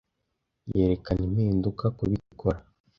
Yerekana 0.75 1.21
impinduka; 1.27 1.85
kubikora 1.97 2.59